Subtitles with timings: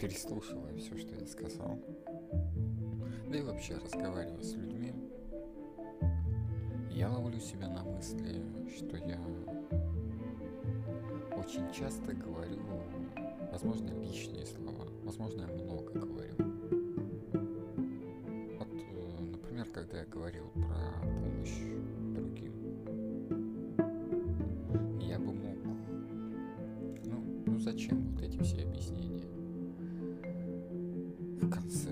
[0.00, 1.78] переслушивая все, что я сказал.
[3.28, 4.92] Да и вообще разговаривая с людьми,
[6.90, 8.42] я ловлю себя на мысли,
[8.76, 9.20] что я
[11.36, 12.62] очень часто говорю,
[13.52, 16.34] возможно, лишние слова, возможно, я много говорю.
[18.58, 21.58] Вот, э, например, когда я говорил про помощь
[22.14, 22.54] другим,
[25.00, 25.56] я бы мог,
[27.04, 29.19] ну, ну зачем вот эти все объяснения?
[31.50, 31.90] Конце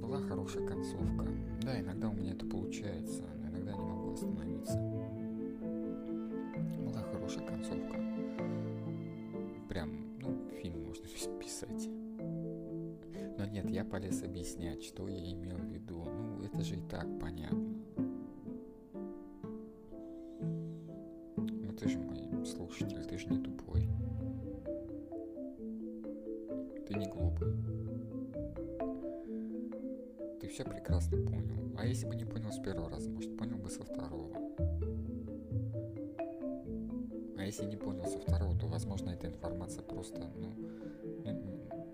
[0.00, 1.26] была хорошая концовка.
[1.62, 4.78] Да, иногда у меня это получается, но иногда не могу остановиться.
[6.84, 7.94] Была хорошая концовка.
[9.68, 11.04] Прям, ну, фильм можно
[11.40, 11.88] писать.
[13.38, 16.04] Но нет, я полез объяснять, что я имел в виду.
[16.04, 17.71] Ну, это же и так понятно.
[30.52, 31.74] Все прекрасно понял.
[31.78, 34.36] А если бы не понял с первого раза, может понял бы со второго.
[37.38, 40.52] А если не понял со второго, то, возможно, эта информация просто, ну,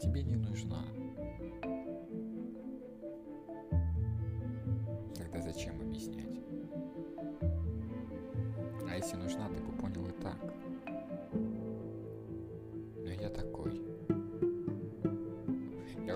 [0.00, 0.84] тебе не нужна.
[5.16, 6.27] Тогда зачем объяснять?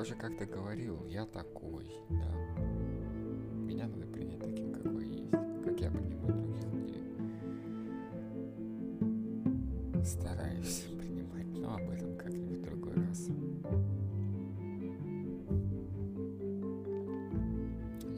[0.02, 2.34] Уже как-то говорил, я такой, да.
[3.54, 5.30] Меня надо принять таким, какой есть.
[5.30, 7.04] Как я принимаю других людей.
[10.04, 13.28] Стараюсь принимать, но об этом как-нибудь в другой раз.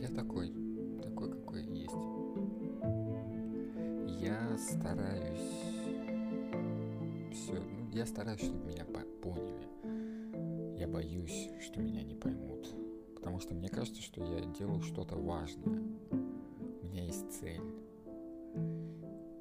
[0.01, 0.55] Я такой,
[1.03, 1.93] такой, какой есть.
[4.23, 5.51] Я стараюсь
[7.31, 8.87] все, ну, я стараюсь, чтобы меня
[9.21, 9.69] поняли.
[10.85, 12.69] Я боюсь, что меня не поймут.
[13.15, 15.81] Потому что мне кажется, что я делаю что-то важное.
[16.11, 17.63] У меня есть цель.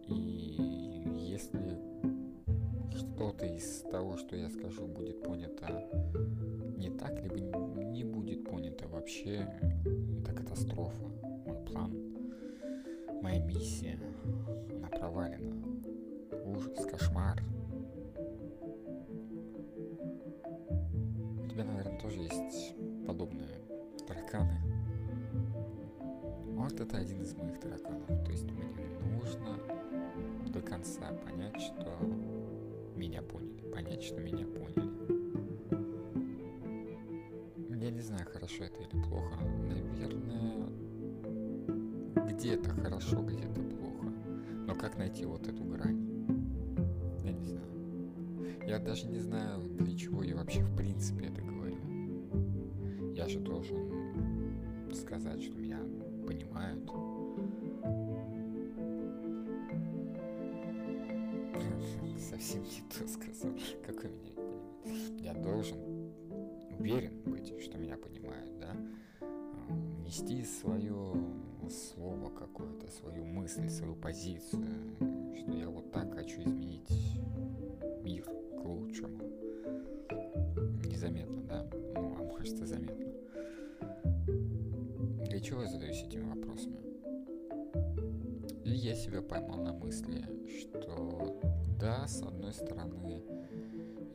[0.07, 1.77] И если
[2.95, 5.85] что-то из того, что я скажу, будет понято
[6.77, 7.37] не так, либо
[7.91, 9.45] не будет понято вообще,
[10.21, 11.09] это катастрофа.
[11.45, 12.15] Мой план,
[13.21, 13.99] моя миссия,
[14.77, 15.57] она провалена.
[16.45, 17.43] Ужас, кошмар.
[21.53, 22.73] Тебя, наверное, тоже есть
[23.05, 23.61] подобные
[24.07, 24.59] тараканы.
[26.55, 28.07] Вот это один из моих тараканов.
[28.07, 28.63] То есть мне
[29.11, 29.59] нужно
[30.51, 31.95] до конца понять, что
[32.95, 33.69] меня поняли.
[33.71, 34.93] Понять, что меня поняли.
[37.79, 39.37] Я не знаю, хорошо это или плохо.
[39.67, 40.69] Наверное,
[42.31, 44.11] где-то хорошо, где-то плохо.
[44.65, 46.01] Но как найти вот эту грань?
[47.23, 47.62] Я не знаю.
[48.65, 51.77] Я даже не знаю, для чего я вообще в принципе это говорю.
[53.13, 55.79] Я же должен сказать, что меня
[56.25, 56.83] понимают.
[62.17, 63.51] Совсем не то сказал.
[63.85, 65.21] Как у меня понимают?
[65.21, 65.77] Я должен
[66.79, 68.75] уверен быть, что меня понимают, да?
[70.05, 71.13] Нести свое
[71.69, 74.65] слово какое-то, свою мысль, свою позицию,
[75.35, 76.89] что я вот так хочу изменить
[78.03, 78.25] мир
[78.71, 79.19] лучшему.
[80.85, 81.67] Незаметно, да?
[81.95, 83.05] Ну, а может и заметно.
[85.25, 86.77] Для чего я задаюсь этими вопросами?
[88.63, 90.25] И я себя поймал на мысли,
[90.59, 91.41] что
[91.79, 93.21] да, с одной стороны,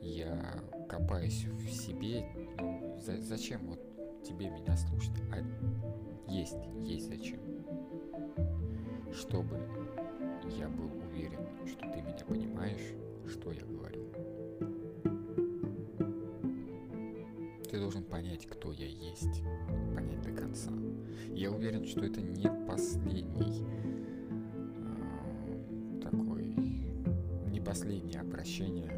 [0.01, 2.25] я копаюсь в себе,
[2.59, 3.79] ну, за, зачем вот
[4.23, 5.13] тебе меня слушать?
[5.31, 5.37] А
[6.27, 7.39] есть, есть зачем.
[9.13, 9.59] Чтобы
[10.57, 12.95] я был уверен, что ты меня понимаешь,
[13.27, 14.01] что я говорю.
[17.89, 19.41] Должен понять, кто я есть,
[19.95, 20.69] понять до конца.
[21.33, 23.65] Я уверен, что это не последний
[24.85, 26.53] э, такой,
[27.51, 28.91] не последнее обращение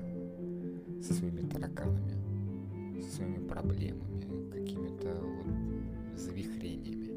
[1.02, 7.14] со своими тараканами, со своими проблемами, какими-то вот завихрениями.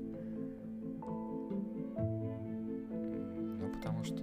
[3.58, 4.22] Ну, потому что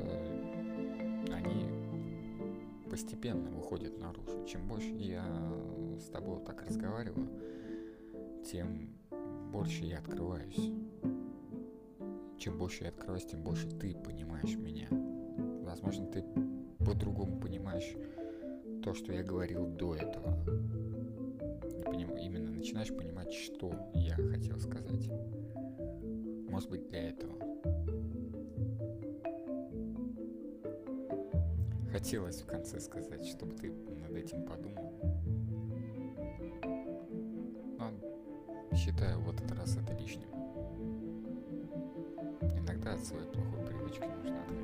[2.92, 4.46] постепенно выходят наружу.
[4.46, 5.24] Чем больше я
[5.98, 7.30] с тобой так разговариваю,
[8.46, 8.90] тем
[9.54, 10.74] больше я открываюсь.
[12.38, 14.90] Чем больше я открываюсь, тем больше ты понимаешь меня.
[15.64, 16.22] Возможно, ты
[16.80, 17.96] по-другому понимаешь
[18.84, 20.44] то, что я говорил до этого.
[22.20, 25.10] Именно начинаешь понимать, что я хотел сказать.
[26.50, 27.38] Может быть, для этого.
[31.92, 34.94] Хотелось в конце сказать, чтобы ты над этим подумал.
[37.78, 40.30] Но считаю в этот раз это лишним.
[42.58, 44.61] Иногда от своей плохой привычки нужно отходить.